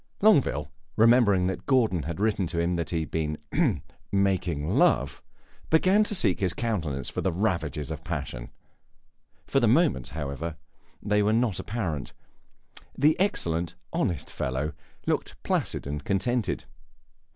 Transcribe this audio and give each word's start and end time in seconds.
Longueville, 0.19 0.71
remembering 0.95 1.45
that 1.45 1.67
Gordon 1.67 2.01
had 2.01 2.19
written 2.19 2.47
to 2.47 2.59
him 2.59 2.75
that 2.75 2.89
he 2.89 3.01
had 3.01 3.11
been 3.11 3.37
"making 4.11 4.67
love," 4.67 5.21
began 5.69 6.03
to 6.05 6.15
seek 6.15 6.39
in 6.39 6.45
his 6.45 6.55
countenance 6.55 7.11
for 7.11 7.21
the 7.21 7.31
ravages 7.31 7.91
of 7.91 8.03
passion. 8.03 8.49
For 9.45 9.59
the 9.59 9.67
moment, 9.67 10.07
however, 10.09 10.57
they 11.03 11.21
were 11.21 11.33
not 11.33 11.59
apparent; 11.59 12.13
the 12.97 13.15
excellent, 13.19 13.75
honest 13.93 14.31
fellow 14.31 14.73
looked 15.05 15.35
placid 15.43 15.85
and 15.85 16.03
contented. 16.03 16.65